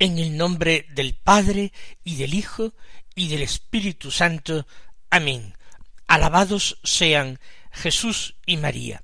[0.00, 1.72] En el nombre del Padre
[2.04, 2.72] y del Hijo
[3.16, 4.64] y del Espíritu Santo.
[5.10, 5.54] Amén.
[6.06, 7.40] Alabados sean
[7.72, 9.02] Jesús y María.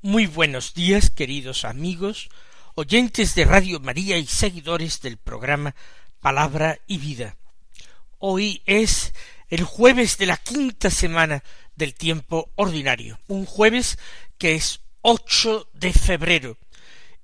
[0.00, 2.28] Muy buenos días, queridos amigos,
[2.74, 5.76] oyentes de Radio María y seguidores del programa
[6.18, 7.36] Palabra y Vida.
[8.18, 9.14] Hoy es
[9.48, 11.44] el jueves de la quinta semana
[11.76, 13.96] del tiempo ordinario, un jueves
[14.38, 16.58] que es 8 de febrero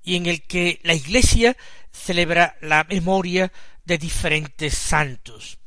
[0.03, 1.57] y en el que la Iglesia
[1.91, 3.51] celebra la memoria
[3.85, 5.57] de diferentes santos.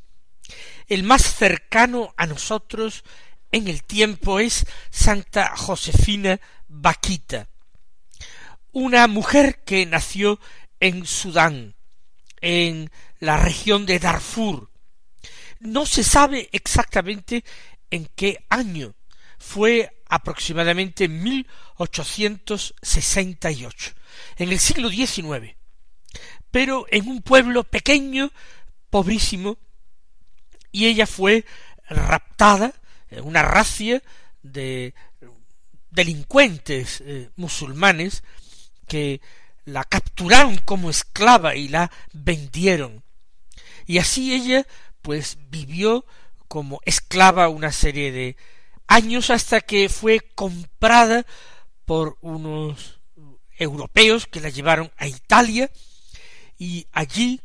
[0.87, 3.03] El más cercano a nosotros
[3.51, 7.47] en el tiempo es Santa Josefina Vaquita,
[8.71, 10.39] una mujer que nació
[10.79, 11.75] en Sudán,
[12.41, 14.71] en la región de Darfur.
[15.59, 17.45] No se sabe exactamente
[17.91, 18.95] en qué año.
[19.37, 23.91] Fue aproximadamente en 1868,
[24.37, 25.55] en el siglo XIX
[26.51, 28.31] pero en un pueblo pequeño,
[28.89, 29.57] pobrísimo,
[30.71, 31.45] y ella fue
[31.89, 32.73] raptada
[33.09, 34.01] en una racia
[34.41, 34.93] de
[35.91, 38.23] delincuentes eh, musulmanes
[38.87, 39.21] que
[39.65, 43.03] la capturaron como esclava y la vendieron.
[43.85, 44.65] Y así ella
[45.01, 46.05] pues vivió
[46.47, 48.37] como esclava una serie de
[48.87, 51.25] años hasta que fue comprada
[51.85, 52.99] por unos
[53.57, 55.69] europeos que la llevaron a Italia
[56.63, 57.41] y allí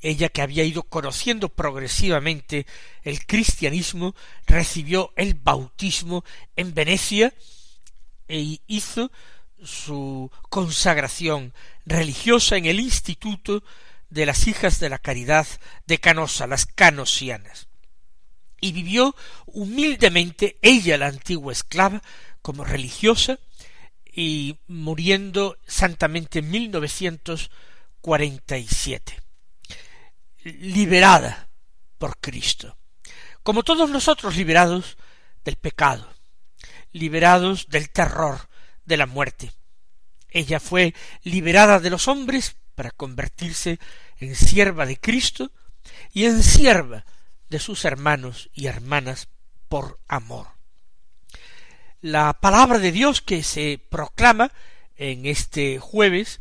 [0.00, 2.66] ella que había ido conociendo progresivamente
[3.04, 6.24] el cristianismo, recibió el bautismo
[6.56, 7.32] en Venecia
[8.26, 9.12] e hizo
[9.62, 11.54] su consagración
[11.84, 13.62] religiosa en el Instituto
[14.10, 15.46] de las Hijas de la Caridad
[15.86, 17.68] de Canosa, las canosianas.
[18.60, 19.14] Y vivió
[19.46, 22.02] humildemente ella, la antigua esclava,
[22.42, 23.38] como religiosa,
[24.12, 26.50] y muriendo santamente en
[28.68, 29.20] siete
[30.44, 31.48] liberada
[31.98, 32.76] por Cristo,
[33.42, 34.96] como todos nosotros liberados
[35.44, 36.08] del pecado,
[36.92, 38.48] liberados del terror
[38.84, 39.50] de la muerte.
[40.30, 43.80] Ella fue liberada de los hombres para convertirse
[44.18, 45.50] en sierva de Cristo
[46.12, 47.04] y en sierva
[47.48, 49.28] de sus hermanos y hermanas
[49.68, 50.48] por amor.
[52.00, 54.52] La palabra de Dios que se proclama
[54.96, 56.40] en este jueves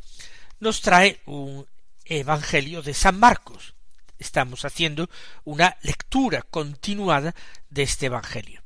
[0.65, 1.67] nos trae un
[2.05, 3.75] Evangelio de San Marcos.
[4.17, 5.11] Estamos haciendo
[5.43, 7.35] una lectura continuada
[7.69, 8.63] de este Evangelio.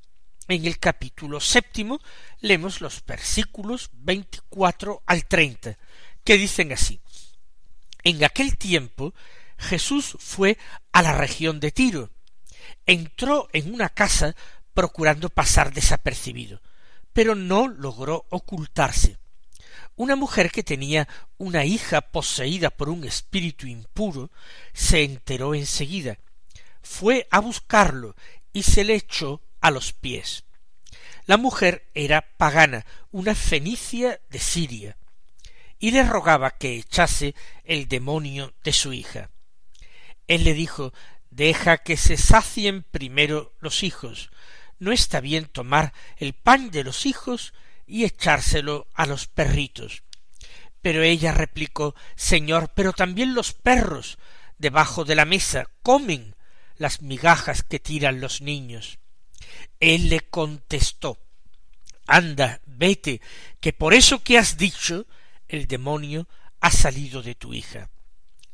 [0.48, 2.00] En el capítulo séptimo
[2.40, 5.78] leemos los versículos veinticuatro al treinta,
[6.24, 7.02] que dicen así
[8.02, 9.14] En aquel tiempo
[9.58, 10.58] Jesús fue
[10.94, 12.12] a la región de Tiro.
[12.86, 14.38] Entró en una casa
[14.74, 16.62] procurando pasar desapercibido,
[17.12, 19.19] pero no logró ocultarse
[20.00, 24.32] una mujer que tenía una hija poseída por un espíritu impuro
[24.72, 26.20] se enteró enseguida,
[26.82, 28.16] fue a buscarlo
[28.54, 30.46] y se le echó a los pies.
[31.26, 34.98] La mujer era pagana, una fenicia de Siria,
[35.80, 39.32] y le rogaba que echase el demonio de su hija.
[40.28, 40.94] Él le dijo
[41.30, 44.32] Deja que se sacien primero los hijos.
[44.80, 47.54] No está bien tomar el pan de los hijos
[47.90, 50.04] y echárselo a los perritos.
[50.82, 54.18] Pero ella replicó Señor, pero también los perros
[54.58, 56.36] debajo de la mesa comen
[56.78, 59.00] las migajas que tiran los niños.
[59.80, 61.20] Él le contestó
[62.08, 63.22] Anda, vete,
[63.60, 65.06] que por eso que has dicho
[65.48, 66.28] el demonio
[66.60, 67.90] ha salido de tu hija.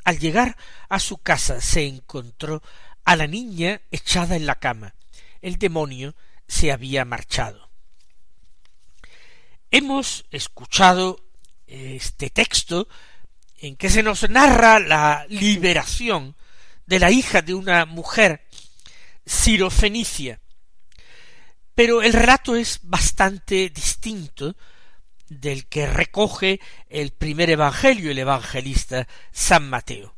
[0.03, 0.57] Al llegar
[0.89, 2.61] a su casa se encontró
[3.05, 4.95] a la niña echada en la cama.
[5.41, 6.15] El demonio
[6.47, 7.64] se había marchado.
[9.77, 11.19] Hemos escuchado
[11.67, 12.87] este texto
[13.57, 16.37] en que se nos narra la liberación
[16.85, 18.45] de la hija de una mujer
[19.25, 20.39] sirofenicia.
[21.73, 24.55] Pero el relato es bastante distinto
[25.27, 30.15] del que recoge el primer evangelio, el evangelista San Mateo.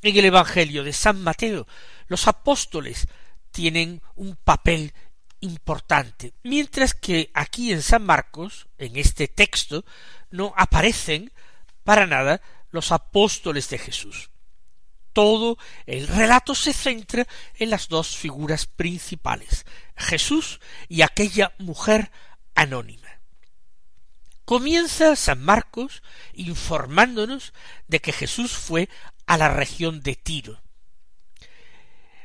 [0.00, 1.66] En el evangelio de San Mateo,
[2.06, 3.08] los apóstoles
[3.50, 4.94] tienen un papel
[5.42, 9.84] importante, mientras que aquí en San Marcos, en este texto,
[10.30, 11.32] no aparecen
[11.84, 12.40] para nada
[12.70, 14.30] los apóstoles de Jesús.
[15.12, 19.66] Todo el relato se centra en las dos figuras principales,
[19.96, 22.10] Jesús y aquella mujer
[22.54, 23.08] anónima.
[24.44, 26.02] Comienza San Marcos
[26.32, 27.52] informándonos
[27.88, 28.88] de que Jesús fue
[29.26, 30.62] a la región de Tiro.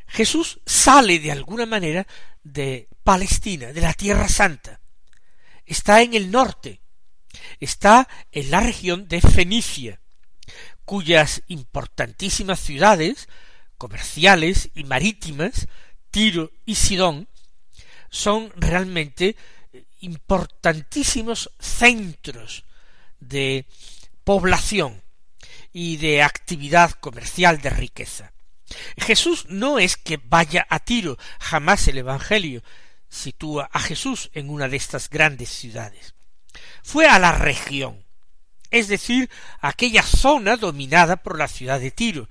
[0.08, 2.08] Jesús sale de alguna manera
[2.54, 4.80] de Palestina, de la Tierra Santa.
[5.66, 6.82] Está en el norte,
[7.60, 10.00] está en la región de Fenicia,
[10.86, 13.28] cuyas importantísimas ciudades
[13.78, 15.68] comerciales y marítimas,
[16.10, 17.28] Tiro y Sidón,
[18.10, 19.36] son realmente
[20.00, 22.64] importantísimos centros
[23.20, 23.66] de
[24.24, 25.04] población
[25.74, 28.34] y de actividad comercial de riqueza.
[28.98, 32.64] Jesús no es que vaya a Tiro, jamás el Evangelio
[33.10, 36.16] sitúa a Jesús en una de estas grandes ciudades.
[36.84, 38.06] Fue a la región,
[38.72, 39.30] es decir,
[39.62, 42.30] aquella zona dominada por la ciudad de Tiro,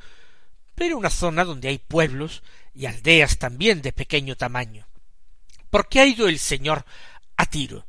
[0.75, 2.43] pero una zona donde hay pueblos
[2.75, 4.87] y aldeas también de pequeño tamaño.
[5.71, 6.85] ¿Por qué ha ido el Señor
[7.37, 7.87] a Tiro?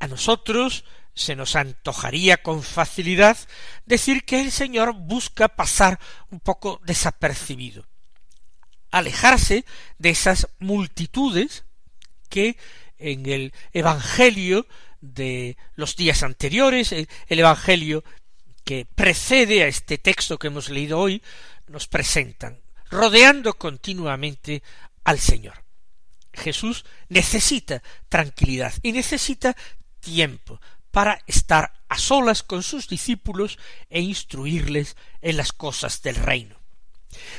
[0.00, 3.36] A nosotros se nos antojaría con facilidad
[3.84, 5.98] decir que el Señor busca pasar
[6.30, 7.86] un poco desapercibido,
[8.90, 9.64] alejarse
[9.98, 11.64] de esas multitudes
[12.28, 12.56] que
[12.98, 14.66] en el Evangelio
[15.00, 18.04] de los días anteriores, el Evangelio
[18.64, 21.22] que precede a este texto que hemos leído hoy,
[21.66, 22.60] nos presentan,
[22.90, 24.62] rodeando continuamente
[25.04, 25.64] al Señor.
[26.32, 29.54] Jesús necesita tranquilidad y necesita
[30.00, 30.60] tiempo
[30.92, 33.58] para estar a solas con sus discípulos
[33.90, 36.56] e instruirles en las cosas del reino.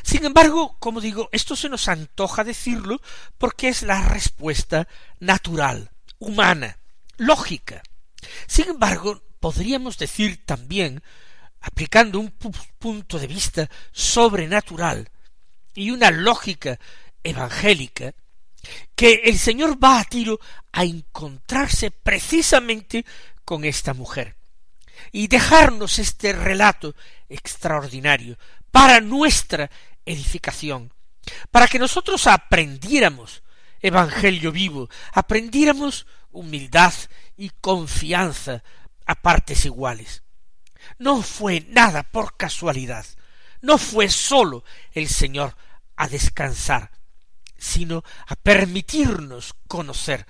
[0.03, 3.01] Sin embargo, como digo, esto se nos antoja decirlo
[3.38, 4.88] porque es la respuesta
[5.19, 6.77] natural, humana,
[7.17, 7.81] lógica.
[8.47, 11.01] Sin embargo, podríamos decir también,
[11.61, 12.31] aplicando un
[12.77, 15.09] punto de vista sobrenatural
[15.73, 16.79] y una lógica
[17.23, 18.13] evangélica,
[18.95, 20.39] que el Señor va a Tiro
[20.71, 23.05] a encontrarse precisamente
[23.45, 24.35] con esta mujer
[25.11, 26.95] y dejarnos este relato
[27.29, 28.37] extraordinario
[28.71, 29.69] para nuestra
[30.05, 30.93] edificación,
[31.51, 33.43] para que nosotros aprendiéramos
[33.81, 36.93] evangelio vivo, aprendiéramos humildad
[37.37, 38.63] y confianza
[39.05, 40.23] a partes iguales.
[40.97, 43.05] No fue nada por casualidad,
[43.61, 45.55] no fue sólo el Señor
[45.95, 46.91] a descansar,
[47.57, 50.25] sino a permitirnos conocer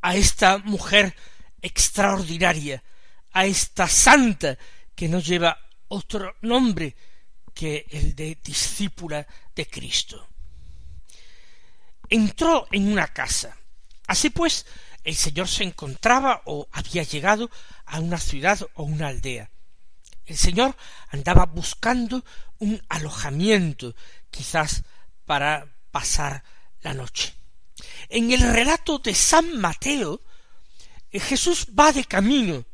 [0.00, 1.14] a esta mujer
[1.62, 2.82] extraordinaria,
[3.32, 4.58] a esta santa
[4.94, 5.58] que no lleva
[5.88, 6.96] otro nombre
[7.54, 10.28] que el de discípula de Cristo.
[12.08, 13.56] Entró en una casa.
[14.06, 14.64] Así pues,
[15.04, 17.50] el Señor se encontraba o había llegado
[17.86, 19.50] a una ciudad o una aldea.
[20.24, 20.76] El Señor
[21.10, 22.24] andaba buscando
[22.58, 23.94] un alojamiento,
[24.30, 24.82] quizás
[25.24, 26.42] para pasar
[26.82, 27.34] la noche.
[28.08, 30.22] En el relato de San Mateo,
[31.12, 32.64] Jesús va de camino,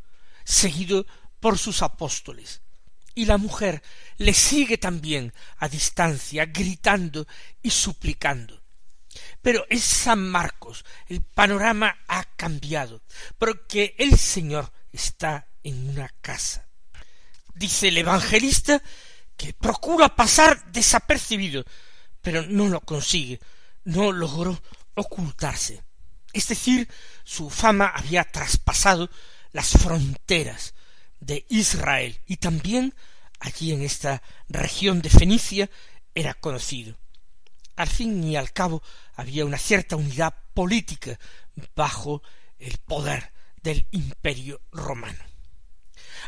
[0.45, 1.07] seguido
[1.41, 2.63] por sus apóstoles,
[3.15, 3.83] y la mujer
[4.17, 7.27] le sigue también a distancia, gritando
[7.63, 8.61] y suplicando.
[9.41, 13.03] Pero en San Marcos el panorama ha cambiado,
[13.39, 16.67] porque el Señor está en una casa.
[17.55, 18.83] Dice el evangelista
[19.37, 21.65] que procura pasar desapercibido,
[22.21, 23.39] pero no lo consigue,
[23.85, 24.61] no logró
[24.95, 25.84] ocultarse.
[26.35, 26.89] Es decir,
[27.23, 29.09] su fama había traspasado
[29.53, 30.75] las fronteras
[31.21, 32.95] de Israel y también
[33.39, 35.71] allí en esta región de Fenicia
[36.15, 36.99] era conocido.
[37.77, 38.83] Al fin y al cabo
[39.15, 41.19] había una cierta unidad política
[41.77, 42.23] bajo
[42.59, 45.23] el poder del imperio romano.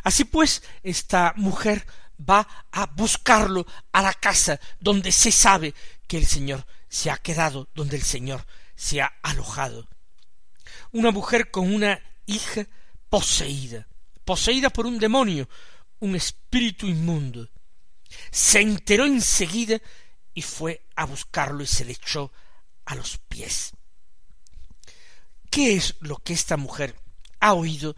[0.04, 1.84] Así pues, esta mujer
[2.18, 5.75] va a buscarlo a la casa donde se sabe
[6.06, 8.46] que el Señor se ha quedado, donde el Señor
[8.76, 9.88] se ha alojado.
[10.92, 12.66] Una mujer con una hija
[13.08, 13.87] poseída,
[14.25, 15.49] poseída por un demonio,
[16.00, 17.49] un espíritu inmundo.
[18.30, 19.80] Se enteró enseguida
[20.35, 22.32] y fue a buscarlo y se le echó
[22.85, 23.73] a los pies.
[25.50, 26.96] ¿Qué es lo que esta mujer
[27.40, 27.96] ha oído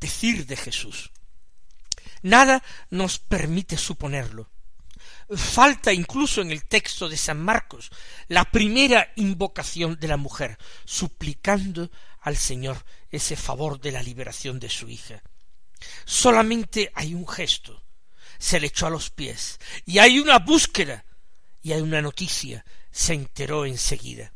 [0.00, 1.10] decir de Jesús?
[2.22, 4.50] Nada nos permite suponerlo.
[5.36, 7.90] Falta incluso en el texto de San Marcos
[8.28, 11.90] la primera invocación de la mujer, suplicando
[12.20, 15.22] al Señor ese favor de la liberación de su hija.
[16.04, 17.82] Solamente hay un gesto,
[18.38, 21.04] se le echó a los pies, y hay una búsqueda,
[21.62, 24.32] y hay una noticia, se enteró enseguida.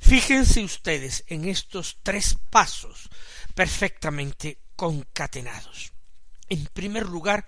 [0.00, 3.08] Fíjense ustedes en estos tres pasos
[3.54, 5.92] perfectamente concatenados.
[6.48, 7.46] En primer lugar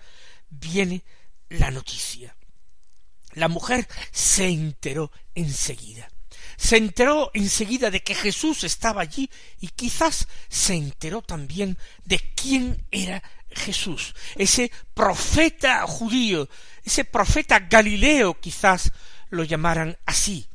[0.49, 1.03] viene
[1.49, 2.35] la noticia.
[3.35, 6.09] La mujer se enteró enseguida.
[6.57, 12.85] Se enteró enseguida de que Jesús estaba allí y quizás se enteró también de quién
[12.91, 13.21] era
[13.55, 16.49] Jesús, ese profeta judío,
[16.83, 18.91] ese profeta galileo quizás
[19.29, 20.47] lo llamaran así,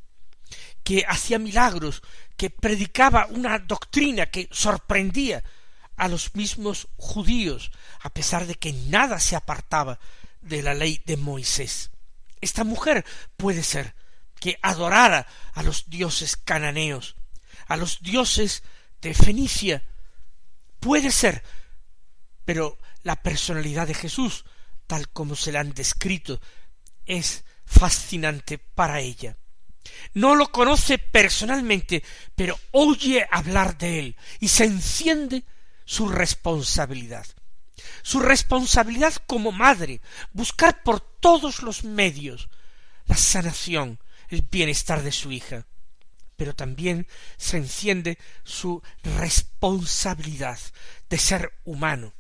[0.85, 2.03] que hacía milagros,
[2.37, 5.43] que predicaba una doctrina que sorprendía
[5.97, 9.99] a los mismos judíos, a pesar de que nada se apartaba
[10.41, 11.91] de la ley de Moisés.
[12.41, 13.05] Esta mujer
[13.37, 13.95] puede ser
[14.39, 17.17] que adorara a los dioses cananeos,
[17.67, 18.63] a los dioses
[19.01, 19.83] de Fenicia.
[20.81, 21.43] Puede ser,
[22.45, 24.45] pero la personalidad de Jesús,
[24.87, 26.41] tal como se la han descrito,
[27.05, 29.37] es fascinante para ella.
[30.15, 32.03] No lo conoce personalmente,
[32.35, 35.45] pero oye hablar de él y se enciende
[35.85, 37.27] su responsabilidad.
[38.03, 40.01] Su responsabilidad como madre,
[40.33, 42.49] buscar por todos los medios
[43.07, 45.67] la sanación, el bienestar de su hija.
[46.37, 47.07] Pero también
[47.37, 50.59] se enciende su responsabilidad
[51.09, 52.15] de ser humano,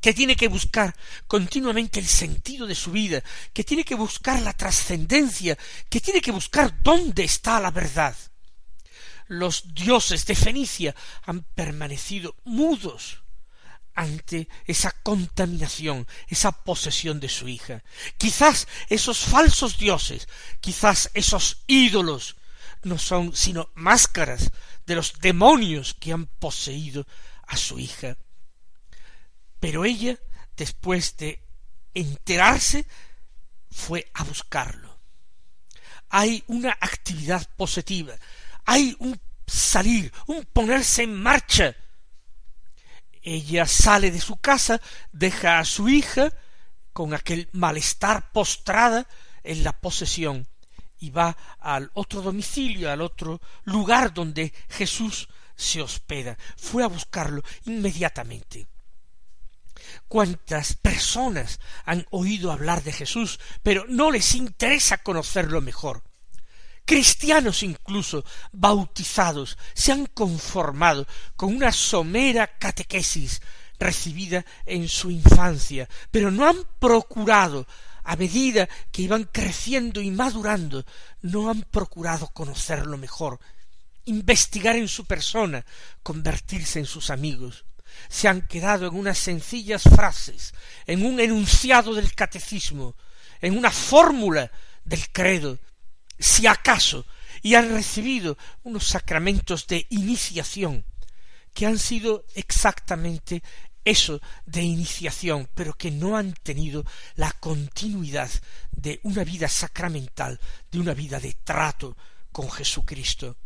[0.00, 0.96] que tiene que buscar
[1.26, 3.22] continuamente el sentido de su vida,
[3.52, 5.58] que tiene que buscar la trascendencia,
[5.90, 8.16] que tiene que buscar dónde está la verdad.
[9.26, 10.94] Los dioses de Fenicia
[11.24, 13.21] han permanecido mudos
[13.94, 17.82] ante esa contaminación, esa posesión de su hija.
[18.18, 20.28] Quizás esos falsos dioses,
[20.60, 22.36] quizás esos ídolos,
[22.82, 24.50] no son sino máscaras
[24.86, 27.06] de los demonios que han poseído
[27.46, 28.16] a su hija.
[29.60, 30.18] Pero ella,
[30.56, 31.40] después de
[31.94, 32.86] enterarse,
[33.70, 34.98] fue a buscarlo.
[36.08, 38.14] Hay una actividad positiva,
[38.64, 41.76] hay un salir, un ponerse en marcha.
[43.22, 44.80] Ella sale de su casa,
[45.12, 46.32] deja a su hija
[46.92, 49.06] con aquel malestar postrada
[49.42, 50.46] en la posesión
[50.98, 56.36] y va al otro domicilio, al otro lugar donde Jesús se hospeda.
[56.56, 58.66] Fue a buscarlo inmediatamente
[60.08, 66.02] cuántas personas han oído hablar de Jesús, pero no les interesa conocerlo mejor.
[66.84, 73.40] Cristianos incluso, bautizados, se han conformado con una somera catequesis
[73.78, 77.66] recibida en su infancia, pero no han procurado,
[78.04, 80.84] a medida que iban creciendo y madurando,
[81.20, 83.38] no han procurado conocerlo mejor,
[84.04, 85.64] investigar en su persona,
[86.02, 87.64] convertirse en sus amigos.
[88.08, 90.54] Se han quedado en unas sencillas frases,
[90.86, 92.96] en un enunciado del catecismo,
[93.40, 94.50] en una fórmula
[94.84, 95.58] del credo,
[96.22, 97.04] si acaso,
[97.42, 100.84] y han recibido unos sacramentos de iniciación,
[101.52, 103.42] que han sido exactamente
[103.84, 106.84] eso de iniciación, pero que no han tenido
[107.16, 108.30] la continuidad
[108.70, 110.38] de una vida sacramental,
[110.70, 111.96] de una vida de trato
[112.30, 113.36] con Jesucristo.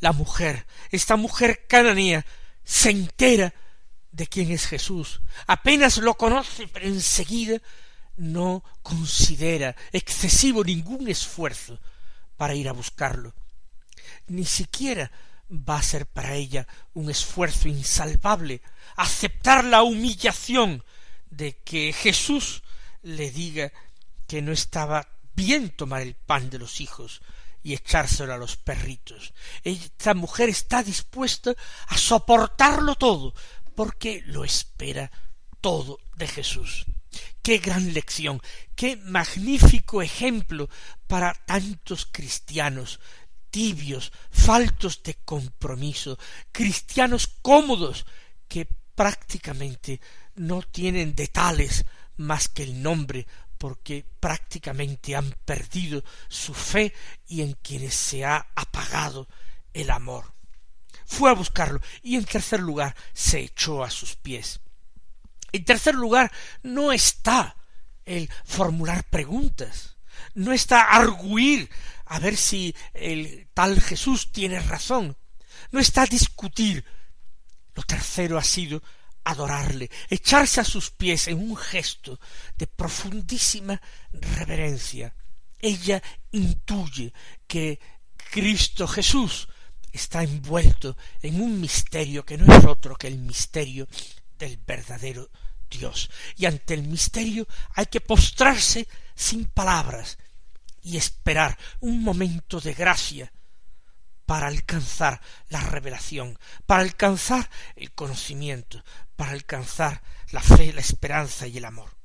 [0.00, 2.26] La mujer, esta mujer cananea,
[2.62, 3.54] se entera
[4.12, 7.58] de quién es Jesús, apenas lo conoce, pero enseguida
[8.18, 11.80] no considera excesivo ningún esfuerzo
[12.36, 13.34] para ir a buscarlo.
[14.26, 15.10] Ni siquiera
[15.50, 18.60] va a ser para ella un esfuerzo insalvable
[18.96, 20.84] aceptar la humillación
[21.30, 22.62] de que Jesús
[23.02, 23.72] le diga
[24.26, 27.22] que no estaba bien tomar el pan de los hijos,
[27.62, 29.34] y echárselo a los perritos.
[29.64, 31.54] Esta mujer está dispuesta
[31.88, 33.34] a soportarlo todo,
[33.74, 35.10] porque lo espera
[35.60, 36.86] todo de Jesús.
[37.48, 38.42] Qué gran lección,
[38.76, 40.68] qué magnífico ejemplo
[41.06, 43.00] para tantos cristianos
[43.48, 46.18] tibios, faltos de compromiso,
[46.52, 48.04] cristianos cómodos
[48.48, 49.98] que prácticamente
[50.34, 51.86] no tienen de tales
[52.18, 53.26] más que el nombre
[53.56, 56.92] porque prácticamente han perdido su fe
[57.28, 59.26] y en quienes se ha apagado
[59.72, 60.34] el amor.
[61.06, 64.60] Fue a buscarlo y en tercer lugar se echó a sus pies.
[65.52, 66.30] En tercer lugar
[66.62, 67.56] no está
[68.04, 69.96] el formular preguntas,
[70.34, 71.70] no está arguir
[72.06, 75.16] a ver si el tal Jesús tiene razón,
[75.70, 76.84] no está discutir.
[77.74, 78.82] Lo tercero ha sido
[79.24, 82.18] adorarle, echarse a sus pies en un gesto
[82.56, 83.80] de profundísima
[84.12, 85.14] reverencia.
[85.60, 86.02] Ella
[86.32, 87.12] intuye
[87.46, 87.78] que
[88.30, 89.48] Cristo Jesús
[89.92, 93.86] está envuelto en un misterio que no es otro que el misterio
[94.38, 95.30] del verdadero
[95.68, 96.10] Dios.
[96.36, 100.18] Y ante el misterio hay que postrarse sin palabras
[100.82, 103.32] y esperar un momento de gracia
[104.24, 108.84] para alcanzar la revelación, para alcanzar el conocimiento,
[109.16, 111.96] para alcanzar la fe, la esperanza y el amor.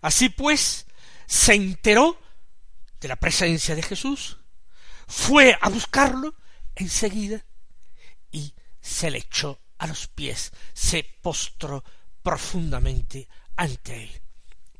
[0.00, 0.86] Así pues,
[1.26, 2.20] se enteró
[3.00, 4.38] de la presencia de Jesús,
[5.08, 6.34] fue a buscarlo
[6.76, 7.44] enseguida
[8.30, 11.82] y se le echó a los pies, se postró
[12.22, 14.22] profundamente ante él.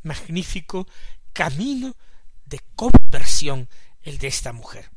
[0.02, 0.86] Magnífico
[1.32, 1.96] camino
[2.44, 3.68] de conversión
[4.02, 4.90] el de esta mujer.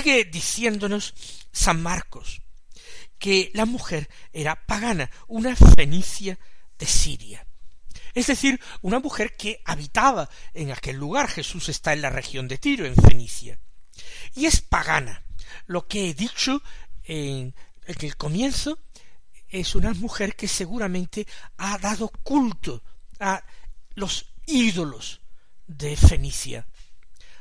[0.00, 1.12] Sigue diciéndonos
[1.52, 2.40] San Marcos
[3.18, 6.38] que la mujer era pagana, una fenicia
[6.78, 7.46] de Siria.
[8.14, 11.28] Es decir, una mujer que habitaba en aquel lugar.
[11.28, 13.60] Jesús está en la región de Tiro, en Fenicia.
[14.34, 15.22] Y es pagana.
[15.66, 16.62] Lo que he dicho
[17.04, 17.54] en,
[17.84, 18.78] el comienzo
[19.50, 21.26] es una mujer que seguramente
[21.58, 22.82] ha dado culto
[23.18, 23.44] a
[23.96, 25.20] los ídolos
[25.66, 26.66] de Fenicia.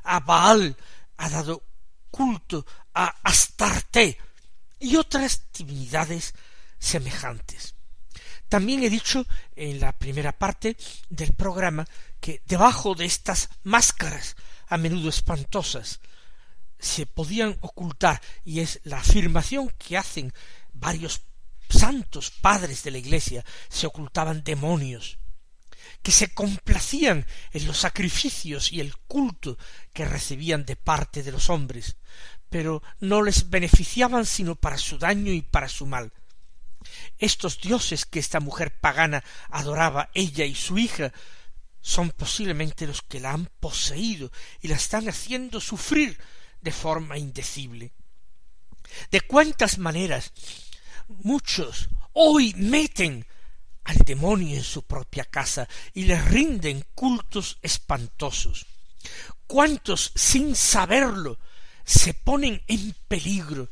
[0.04, 0.76] A Baal
[1.16, 1.69] ha dado
[2.12, 4.18] culto a Astarte
[4.80, 6.34] y otras divinidades
[6.78, 7.76] semejantes.
[8.48, 9.26] También he dicho
[9.56, 10.76] en la primera parte
[11.10, 11.88] del programa
[12.20, 14.36] que debajo de estas máscaras,
[14.68, 16.00] a menudo espantosas,
[16.80, 20.34] se podían ocultar, y es la afirmación que hacen
[20.74, 21.22] varios
[21.70, 25.20] santos padres de la Iglesia, se ocultaban demonios,
[26.02, 29.58] que se complacían en los sacrificios y el culto
[29.94, 31.98] que recibían de parte de los hombres,
[32.50, 36.12] pero no les beneficiaban sino para su daño y para su mal.
[37.18, 41.12] Estos dioses que esta mujer pagana adoraba, ella y su hija,
[41.82, 44.32] son posiblemente los que la han poseído
[44.62, 46.20] y la están haciendo sufrir
[46.62, 47.94] de forma indecible.
[49.12, 50.34] De cuántas maneras
[51.08, 53.26] muchos hoy meten
[53.90, 58.68] al demonio en su propia casa y le rinden cultos espantosos.
[59.48, 61.40] Cuántos sin saberlo
[61.84, 63.68] se ponen en peligro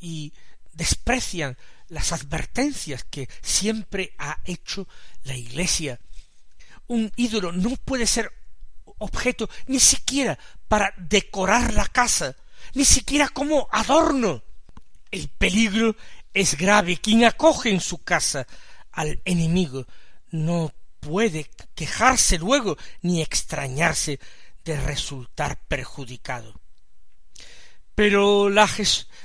[0.00, 0.32] y
[0.72, 4.88] desprecian las advertencias que siempre ha hecho
[5.24, 6.00] la Iglesia.
[6.86, 8.32] Un ídolo no puede ser
[8.96, 12.34] objeto ni siquiera para decorar la casa,
[12.72, 14.42] ni siquiera como adorno.
[15.10, 15.94] El peligro
[16.32, 16.96] es grave.
[16.96, 18.46] Quien acoge en su casa
[18.94, 19.86] al enemigo
[20.30, 24.18] no puede quejarse luego ni extrañarse
[24.64, 26.60] de resultar perjudicado.
[27.94, 28.68] Pero la,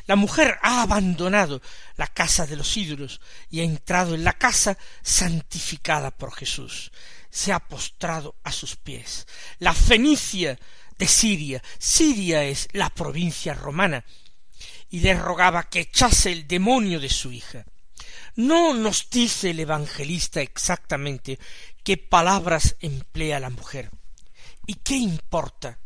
[0.06, 1.62] la, mujer ha abandonado
[1.96, 6.92] la casa de los ídolos y ha entrado en la casa santificada por Jesús.
[7.32, 9.26] Se ha postrado a sus pies.
[9.58, 10.60] La Fenicia
[11.00, 11.64] de Siria.
[11.80, 14.06] Siria es la provincia romana.
[14.90, 17.66] Y le rogaba que echase el demonio de su hija.
[18.36, 21.40] No nos dice el evangelista exactamente
[21.84, 23.90] qué palabras emplea la mujer.
[24.66, 25.80] ¿Y qué importa?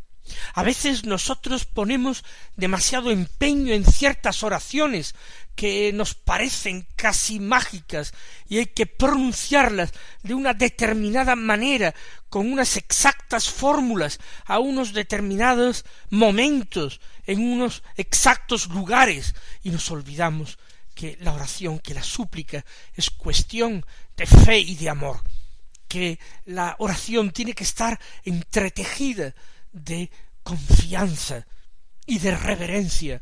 [0.53, 2.23] A veces nosotros ponemos
[2.55, 5.15] demasiado empeño en ciertas oraciones
[5.55, 8.13] que nos parecen casi mágicas
[8.47, 11.93] y hay que pronunciarlas de una determinada manera,
[12.29, 20.57] con unas exactas fórmulas, a unos determinados momentos, en unos exactos lugares, y nos olvidamos
[20.93, 25.21] que la oración, que la súplica es cuestión de fe y de amor,
[25.87, 29.33] que la oración tiene que estar entretejida
[29.71, 30.09] de
[30.43, 31.45] confianza
[32.05, 33.21] y de reverencia,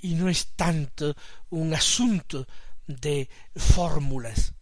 [0.00, 1.16] y no es tanto
[1.50, 2.46] un asunto
[2.86, 4.52] de fórmulas.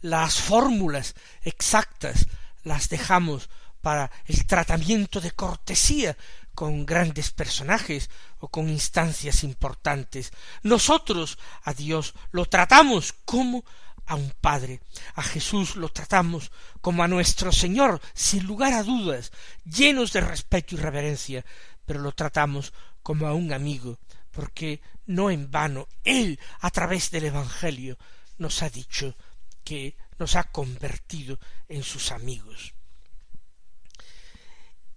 [0.00, 2.26] Las fórmulas exactas
[2.62, 3.48] las dejamos
[3.80, 6.16] para el tratamiento de cortesía
[6.54, 10.32] con grandes personajes o con instancias importantes.
[10.62, 13.64] Nosotros a Dios lo tratamos como
[14.06, 14.80] a un Padre.
[15.14, 19.32] A Jesús lo tratamos como a nuestro Señor, sin lugar a dudas,
[19.64, 21.44] llenos de respeto y reverencia,
[21.86, 23.98] pero lo tratamos como a un amigo,
[24.30, 27.98] porque no en vano Él, a través del Evangelio,
[28.38, 29.16] nos ha dicho
[29.62, 31.38] que nos ha convertido
[31.68, 32.74] en sus amigos.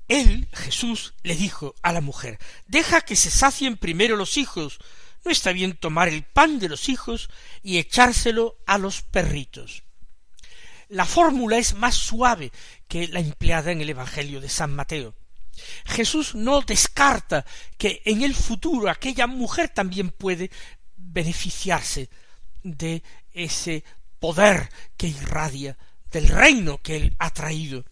[0.07, 4.79] Él, Jesús, le dijo a la mujer, deja que se sacien primero los hijos,
[5.25, 7.29] no está bien tomar el pan de los hijos
[7.61, 9.83] y echárselo a los perritos.
[10.89, 12.49] la fórmula es más suave
[12.87, 15.13] que la empleada en el Evangelio de San Mateo.
[15.85, 17.45] Jesús no descarta
[17.77, 20.49] que en el futuro aquella mujer también puede
[20.95, 22.09] beneficiarse
[22.63, 23.83] de ese
[24.19, 25.77] poder que irradia
[26.11, 27.85] del reino que él ha traído.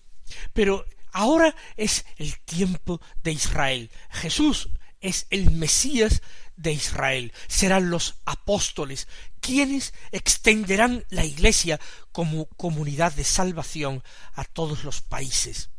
[0.54, 3.89] Pero ahora es el tiempo de Israel.
[4.12, 6.21] Jesús es el Mesías
[6.58, 7.32] de Israel.
[7.47, 9.08] Serán los apóstoles
[9.39, 11.80] quienes extenderán la Iglesia
[12.12, 15.69] como comunidad de salvación a todos los países.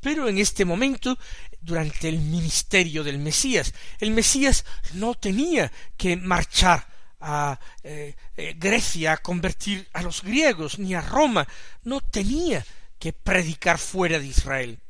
[0.00, 1.16] Pero en este momento,
[1.60, 6.86] durante el ministerio del Mesías, el Mesías no tenía que marchar
[7.20, 11.46] a eh, eh, Grecia a convertir a los griegos, ni a Roma,
[11.84, 12.66] no tenía
[13.04, 14.80] que predicar fuera de Israel.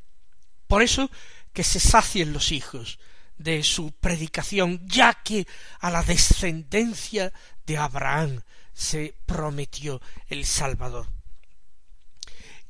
[0.67, 1.11] Por eso
[1.51, 2.97] que se sacien los hijos
[3.37, 5.45] de su predicación, ya que
[5.81, 7.33] a la descendencia
[7.65, 8.41] de Abraham
[8.73, 11.09] se prometió el Salvador.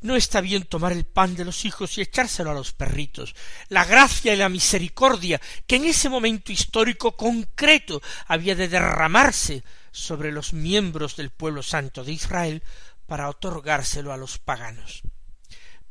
[0.02, 3.36] No está bien tomar el pan de los hijos y echárselo a los perritos.
[3.70, 10.32] La gracia y la misericordia que en ese momento histórico concreto había de derramarse sobre
[10.32, 12.64] los miembros del pueblo santo de Israel
[13.06, 15.04] para otorgárselo a los paganos.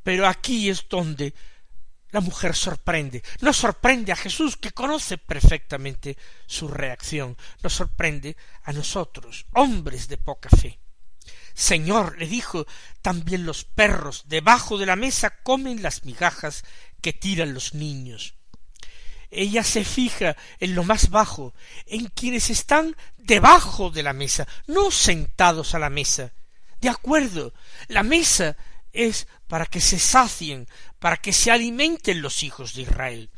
[0.04, 1.34] Pero aquí es donde
[2.12, 3.24] la mujer sorprende.
[3.40, 7.36] No sorprende a Jesús, que conoce perfectamente su reacción.
[7.60, 10.78] Nos sorprende a nosotros, hombres de poca fe.
[11.54, 12.66] Señor, le dijo,
[13.02, 16.64] también los perros debajo de la mesa comen las migajas
[17.00, 18.34] que tiran los niños.
[19.30, 21.54] Ella se fija en lo más bajo,
[21.86, 26.32] en quienes están debajo de la mesa, no sentados a la mesa.
[26.80, 27.54] De acuerdo,
[27.88, 28.56] la mesa
[28.94, 33.30] es para que se sacien, para que se alimenten los hijos de Israel.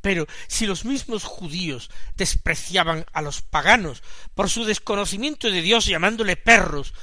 [0.00, 4.02] Pero si los mismos judíos despreciaban a los paganos
[4.34, 6.94] por su desconocimiento de Dios llamándole perros,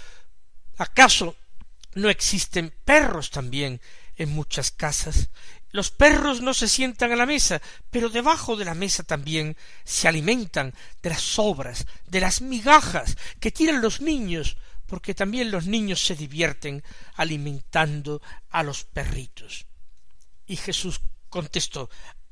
[0.78, 1.38] ¿Acaso
[1.94, 3.82] no existen perros también
[4.18, 5.30] en muchas casas?
[5.72, 10.08] Los perros no se sientan a la mesa, pero debajo de la mesa también se
[10.08, 16.06] alimentan de las sobras, de las migajas que tiran los niños, porque también los niños
[16.06, 16.84] se divierten
[17.16, 19.66] alimentando a los perritos.
[20.46, 21.90] Y Jesús contestó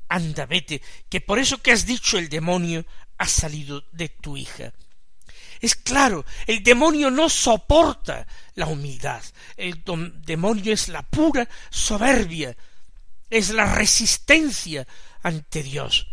[0.08, 2.84] Anda, vete, que por eso que has dicho el demonio
[3.18, 4.72] ha salido de tu hija.
[5.60, 9.22] Es claro, el demonio no soporta la humildad.
[9.56, 9.82] El
[10.24, 12.56] demonio es la pura soberbia,
[13.30, 14.86] es la resistencia
[15.22, 16.06] ante Dios,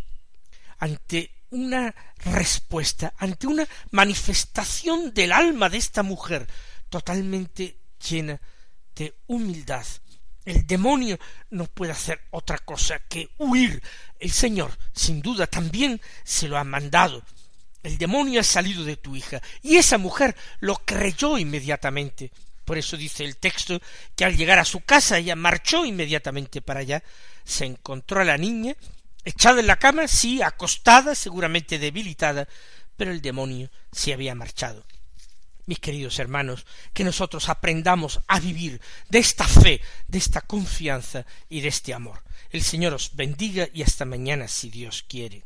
[0.80, 1.94] ante una
[2.26, 6.48] respuesta, ante una manifestación del alma de esta mujer
[6.90, 7.78] totalmente
[8.10, 8.42] llena
[8.96, 9.86] de humildad.
[10.44, 11.20] El demonio
[11.52, 13.82] no puede hacer otra cosa que huir.
[14.20, 17.24] El Señor, sin duda, también se lo ha mandado
[17.84, 19.42] el demonio ha salido de tu hija.
[19.62, 22.32] Y esa mujer lo creyó inmediatamente.
[22.66, 23.82] Por eso dice el texto
[24.16, 27.04] que al llegar a su casa ella marchó inmediatamente para allá,
[27.44, 28.76] se encontró a la niña,
[29.26, 32.48] echada en la cama, sí, acostada, seguramente debilitada,
[32.96, 34.86] pero el demonio se había marchado.
[35.66, 41.62] Mis queridos hermanos, que nosotros aprendamos a vivir de esta fe, de esta confianza y
[41.62, 42.24] de este amor.
[42.50, 45.46] El Señor os bendiga y hasta mañana si Dios quiere.